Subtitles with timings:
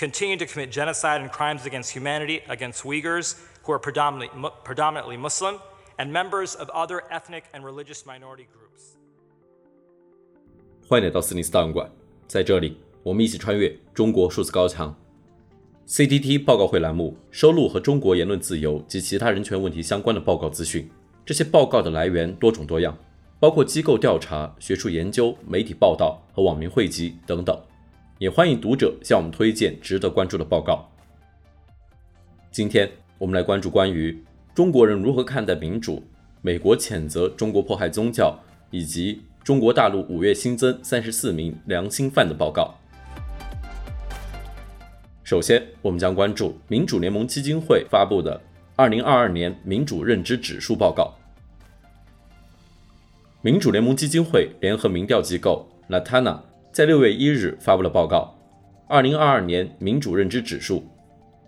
[0.00, 4.30] continue to commit genocide and crimes against humanity against Uyghurs, who are predominantly,
[4.64, 5.58] predominantly Muslim,
[5.98, 8.96] and members of other ethnic and religious minority groups.
[10.88, 11.90] 欢迎来到斯尼斯档案馆，
[12.26, 14.96] 在这里，我们一起穿越中国数字高墙。
[15.86, 20.90] CTT 报告会栏目收录和中国言论自由及其他人权问题相关的报告资讯。
[21.26, 22.96] 这些报告的来源多种多样，
[23.38, 27.60] 包括机构调查、学术研究、媒体报道和网民汇集等等。
[28.20, 30.86] 也欢迎读者向我们推荐值得关注的报告。
[32.50, 34.22] 今天我们来关注关于
[34.54, 36.02] 中国人如何看待民主、
[36.42, 38.38] 美国谴责中国迫害宗教
[38.70, 42.74] 以及中国大陆五月新增三十四名良心犯的报告。
[45.24, 48.38] 首先，我们将关注民主联盟基金会发布的
[48.76, 51.14] 二零二二年民主认知指数报告。
[53.40, 56.49] 民主联盟基金会联合民调机构 Latana。
[56.72, 58.38] 在六月一日发布了报告，
[58.86, 60.86] 二零二二年民主认知指数。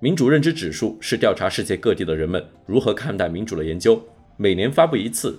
[0.01, 4.03] 民主认知指数是调查世界各地的人们如何看待民主的研究，
[4.37, 5.39] 每年发布一次。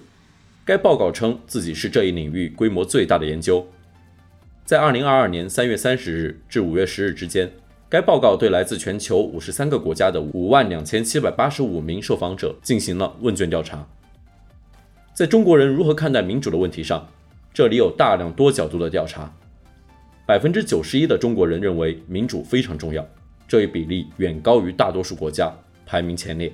[0.63, 3.67] 该报告称自己是这一领域规模最大的研究。
[4.63, 7.52] 在二零二二年三月三十日至五月十日之间，
[7.89, 13.86] 该报告对来自全球五十三个国家的五万两千七百八十五名受访者进行了问卷调查。
[15.13, 17.05] 在中国人如何看待民主的问题上，
[17.53, 19.30] 这里有大量多角度的调查。
[20.25, 23.05] 百分之九十一的中国人认为民主非常重要，
[23.45, 25.52] 这一比例远高于大多数国家，
[25.85, 26.52] 排名前列。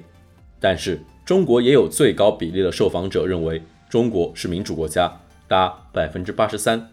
[0.59, 5.11] 但是，中国也有最高比例的受访者认为中国是民主国家，
[5.47, 6.89] 达百分之八十三。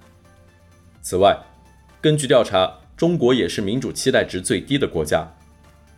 [1.00, 1.38] 此外，
[2.02, 5.27] 根据调查，中国也是民主期待值最低的国家，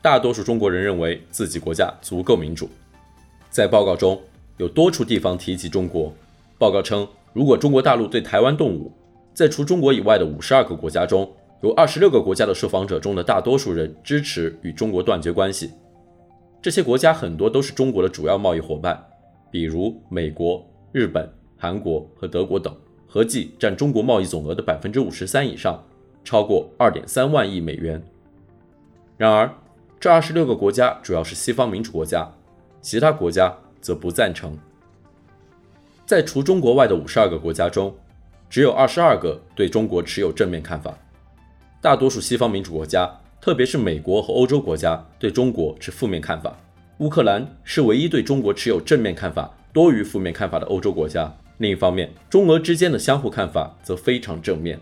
[0.00, 2.70] 大多数中国人认为自己国家足够民主。
[3.50, 4.20] 在报告中
[4.58, 6.14] 有多处地方提及中国，
[6.56, 8.92] 报告称，如果中国大陆对台湾动武，
[9.38, 15.70] 在除中国以外的五十二个国家中，有二十六个国家的受访者中的大多数人支持与中国断绝关系。
[16.60, 19.00] 这些国家很多都是中国的主要贸易伙伴，
[19.48, 25.80] 比如美国、日本、韩国和德国等，合计占中国贸易总额的百分之五十三以上，
[26.24, 28.02] 超过二点三万亿美元。
[29.16, 29.48] 然而，
[30.00, 32.28] 这二十六个国家主要是西方民主国家，
[32.80, 34.58] 其他国家则不赞成。
[36.04, 37.94] 在除中国外的五十二个国家中，
[38.50, 40.98] 只有二十二个对中国持有正面看法，
[41.82, 46.58] 大多数西方民主国家，特别是美国和欧洲国家，对中国持负面看法。
[46.98, 51.32] 乌克兰是唯一对中国持有正面看法多于负面看法的欧洲国家。
[51.58, 54.80] 另一方面，中俄之间的相互看法则非常正面。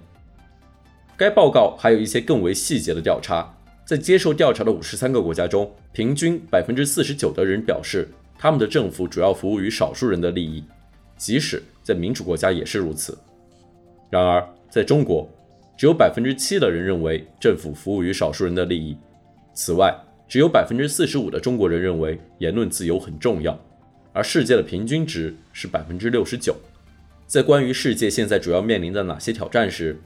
[1.17, 3.53] 该报告还有一些更为细节的调查，
[3.85, 10.63] 在接受调查的五十三个国家中，平均百分之四十九的人表示，他们的政府主要服务于少数人的利益，
[11.17, 13.17] 即使在民主国家也是如此。
[14.11, 15.29] 然而，在中国，
[15.77, 18.97] 只有百分之七的人认为政府服务于少数人的利益。
[19.53, 19.95] 此外，
[20.29, 23.59] 只有百分之四十五的中国人认为言论自由很重要，
[24.13, 26.55] 而世界的平均值是百分之六十九。
[27.27, 29.99] 在关于世界现在主要面临的哪些挑战时，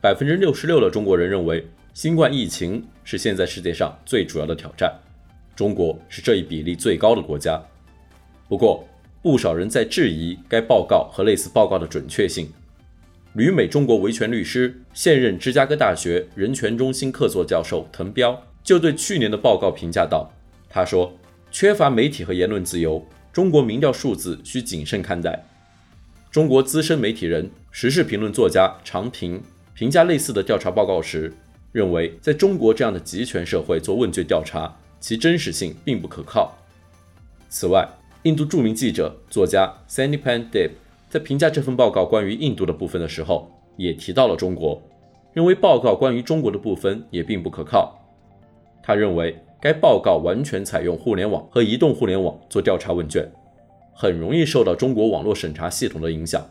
[0.00, 4.92] 百分之六十六的中国人认为新冠疫情是现在世界上最主要的挑战。
[5.56, 7.60] 中国是这一比例最高的国家。
[8.48, 8.86] 不过，
[9.20, 12.48] 不少人在质疑该报告和类似报告的准确性。
[13.38, 20.28] 旅美中国维权律师、现任芝加哥大学人权中心客座教授滕彪就对去年的报告评价道
[20.68, 21.16] ：“他说，
[21.52, 25.46] 缺乏媒体和言论自由，中国民调数字需谨慎看待。”
[26.32, 29.40] 中国资深媒体人、时事评论作家常平
[29.72, 31.32] 评价类似的调查报告时，
[31.70, 36.58] 认为在中国这样的集权社会做问卷调查，其真实性并不可靠。
[37.48, 37.88] 此外，
[38.24, 40.70] 印度著名记者、作家 Sanipan Deb
[41.08, 44.80] 在评价这份报告关于印度的部分的时候，也提到了中国，
[45.32, 47.94] 认为报告关于中国的部分也并不可靠。
[48.82, 53.26] 他认为该报告完全采用互联网和移动互联网做调查问卷，
[53.94, 56.46] 很容易受到中国网络审查系统的影响。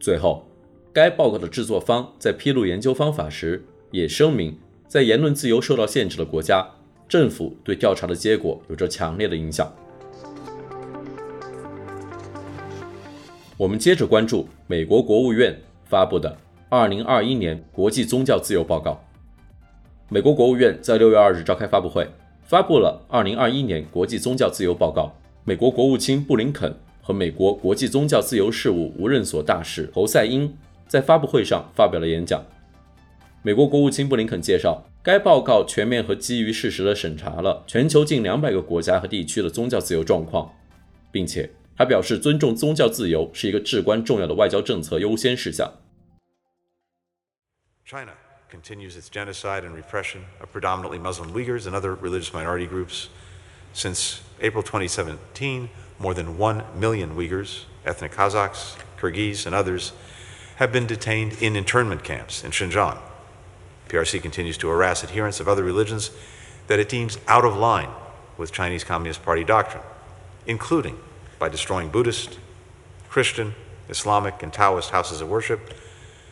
[0.00, 0.46] 最后，
[0.92, 6.66] 该报告的制作方在披露研究方法时，也声明，在言论自由受到限制的国家，
[7.08, 9.70] 政府对调查的结果有着强烈的影响。
[13.58, 16.38] 我们接着关注美国国务院发布的
[17.04, 18.92] 《2021年国际宗教自由报告》。
[20.08, 22.08] 美国国务院在6月2日召开发布会，
[22.44, 25.02] 发布了《2021年国际宗教自由报告》。
[25.42, 26.72] 美国国务卿布林肯
[27.02, 30.56] 和美国国际宗教自由事务无任所大使侯赛因
[30.86, 32.40] 在发布会上发表了演讲。
[33.42, 40.48] 美国国务卿布林肯介绍，该报告全面和基于事实地审查了全球近两百个国家和地区的宗教自由状况，
[41.10, 41.50] 并且。
[41.77, 45.73] 他表示，尊重宗教自由是一个至关重要的外交政策优先事项。
[47.85, 48.13] China
[48.51, 53.07] continues its genocide and repression of predominantly Muslim Uyghurs and other religious minority groups.
[53.73, 59.93] Since April 2017, more than 1 million Uyghurs, ethnic Kazakhs, Kyrgyz, and others
[60.57, 62.99] have been detained in internment camps in Xinjiang.
[63.89, 66.11] PRC continues to harass adherents of other religions
[66.67, 67.89] that it deems out of line
[68.37, 69.83] with Chinese Communist Party doctrine,
[70.45, 70.97] including
[71.38, 72.38] by destroying Buddhist,
[73.08, 73.54] Christian,
[73.88, 75.60] Islamic, and Taoist houses of worship,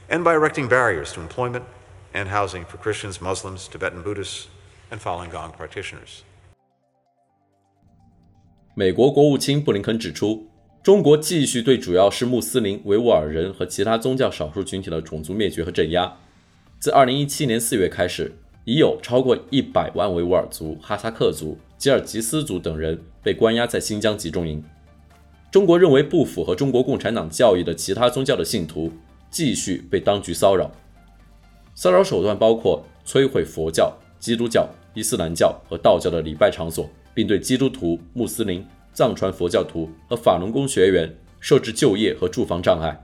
[0.09, 1.65] and by erecting barriers to employment
[2.13, 4.49] and housing for Christians, Muslims, Tibetan Buddhists,
[4.91, 6.23] and Falun Gong practitioners.
[8.75, 10.49] 美国国务卿布林肯指出，
[10.83, 16.17] 中国继续对主要是穆斯林、维吾尔人和其他宗教少数群体的种族灭绝和镇压。
[16.79, 24.63] 自2017年4月开始，已有超过100万维吾尔族、哈萨克族、吉尔吉斯族等人被关押在新疆集中营。
[25.51, 28.93] 中国认为不符合中国共产党教义的其他宗教的信徒
[29.31, 30.71] 继续被当局骚扰，
[31.75, 36.89] 骚扰手段包括摧毁佛教、基督教、伊斯兰教和道教的礼拜场所。
[37.17, 38.63] 并对基督徒、穆斯林、
[38.93, 41.11] 藏传佛教徒和法轮功学员
[41.41, 42.95] 设置就业和住房障碍。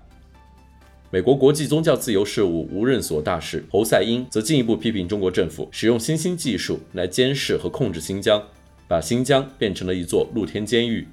[1.10, 8.42] 美国国际宗教自由事务无任所大使侯赛因则进一步批评中国政府使用新兴技术来监视和控制新疆，
[8.86, 11.08] 把新疆变成了一座露天监狱。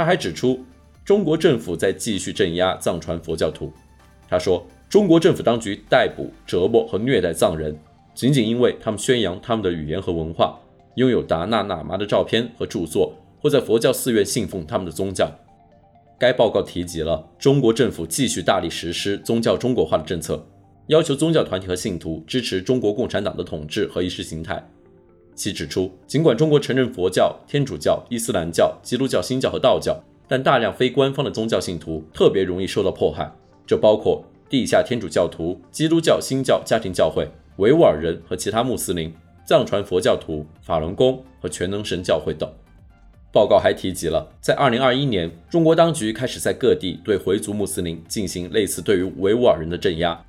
[0.00, 0.58] 他还指出，
[1.04, 3.70] 中国政府在继续镇压藏传佛教徒。
[4.30, 7.78] 他说，中国政府当局逮捕、折磨和虐待藏人，
[8.14, 10.58] 仅仅因为他们宣扬他们的语言和文化。
[10.94, 13.12] 拥有达纳喇嘛的照片和著作，
[13.42, 15.30] 或在佛教寺院信奉他们的宗教。
[16.18, 20.42] 该报告提及了中国政府继续大力实施宗教中国化的政策，
[20.86, 24.66] 要求宗教团体和信徒支持中国共产党的统治和意识形态。
[25.40, 29.98] 其指出，尽管中国承认佛教、天主教、伊斯兰教、基督教、新教和道教，
[30.28, 33.32] 但大量非官方的宗教信徒特别容易受到迫害，
[33.66, 37.26] 这包括地下天主教徒、基督教、新教家庭教会、
[37.56, 39.10] 维吾尔人和其他穆斯林。
[39.46, 42.46] 藏传佛教徒、法轮功和全能神教会等。
[43.32, 50.22] 报告还提及了，在2021年，中国当局开始在各地对回族穆斯林进行类似对于维吾尔人的镇压。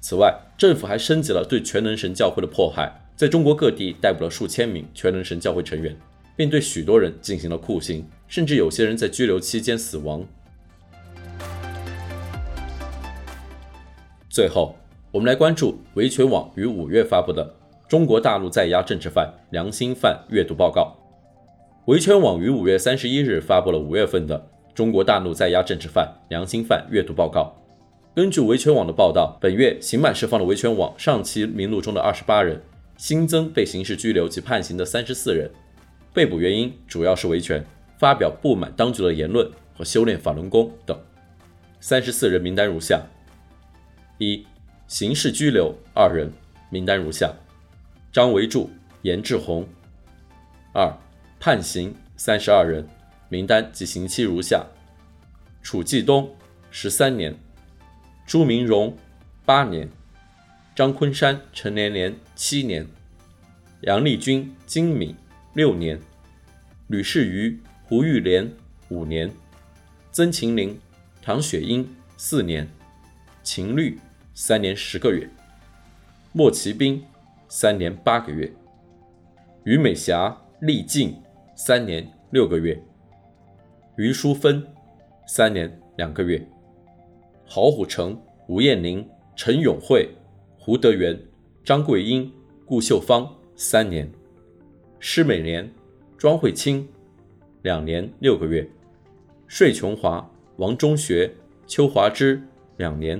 [0.00, 5.92] 此外，政府还升级了对全能神教会的迫害，在中国各地逮捕了数千名全能神教会成员，
[6.36, 10.24] 并对许多人进行了酷刑，甚至有些人在拘留期间死亡。
[14.28, 14.76] 最后，
[15.10, 17.56] 我们来关注维权网于五月发布的。
[17.88, 20.94] 中国大陆在押政治犯良心犯阅读报告。
[21.86, 27.52] 维权网于五月三十一日发布了五月份的中国大陆在押政治犯良心犯阅读报告。
[28.14, 32.62] 根据维权网的报道，本月刑满释放的维权网上期名录中的二十八人，
[32.98, 35.50] 新增被刑事拘留及判刑的三十四人。
[36.12, 37.64] 被捕原因主要是维权、
[37.96, 40.98] 发表不满当局的言论和修炼法轮功等。
[41.80, 43.00] 三十四人名单如下：
[44.18, 44.44] 一、
[44.88, 46.30] 刑事拘留二人，
[46.70, 47.32] 名单如下。
[48.10, 48.68] 张维柱、
[49.02, 49.64] 严志红。
[50.72, 50.92] 二、
[51.38, 52.84] 判刑三十二人，
[53.28, 54.66] 名单及刑期如下：
[55.62, 56.28] 楚继东
[56.72, 57.32] 十三年，
[58.26, 58.96] 朱明荣
[59.44, 59.88] 八年，
[60.78, 62.86] 张昆山陈连连七年，
[63.80, 65.12] 杨丽君、金敏
[65.52, 65.98] 六年，
[66.86, 67.58] 吕世瑜、
[67.88, 68.48] 胡玉莲
[68.88, 69.28] 五年，
[70.12, 70.78] 曾秦玲、
[71.20, 71.84] 唐雪英
[72.16, 72.68] 四年，
[73.42, 73.98] 秦律
[74.34, 75.28] 三年十个月，
[76.32, 77.02] 莫其兵。
[77.48, 78.48] 三年八个月，
[79.64, 81.20] 于美霞、厉静
[81.56, 82.80] 三年六个月，
[83.96, 84.64] 于淑芬
[85.26, 86.40] 三年两个月，
[87.48, 88.16] 郝虎城、
[88.46, 89.04] 吴艳玲、
[89.34, 90.08] 陈永慧、
[90.68, 91.18] 胡德元、
[91.64, 92.30] 张桂英、
[92.66, 94.06] 顾秀芳三年，
[95.00, 95.66] 施美莲、
[96.18, 96.86] 庄慧清
[97.62, 98.68] 两年六个月，
[99.46, 101.32] 税琼华、王中学、
[101.66, 102.42] 邱华芝
[102.76, 103.18] 两年，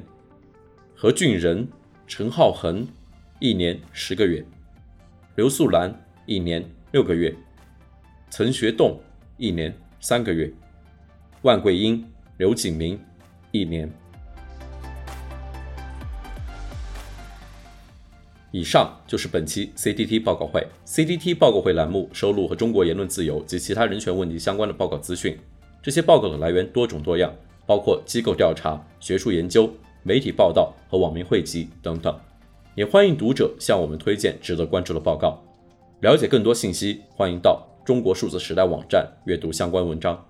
[0.95, 1.67] 何俊仁、
[2.07, 2.87] 陈浩恒。
[3.41, 4.45] 一年十个月，
[5.35, 6.63] 刘素兰一年
[6.93, 7.35] 六个月，
[8.29, 9.01] 陈学栋
[9.39, 10.53] 一年三个月，
[11.41, 12.05] 万桂英、
[12.37, 13.01] 刘景明
[13.53, 13.91] 一年。
[18.51, 20.67] 以上就是本期 CTT 报告会。
[20.87, 25.39] CTT 报告会栏目收录和中国言论自由及其他人权问题相关的报告资讯，
[25.83, 27.31] 这些报告的来源多种多样，
[27.67, 29.71] 包括机构调查、学术研究、
[30.03, 32.19] 媒体报道和网民汇集等等。
[32.75, 35.43] 也欢迎读者向我们推荐值得关注的报告。
[36.01, 40.25] 了解更多信息，欢迎到中国数字时代网站阅读相关文章。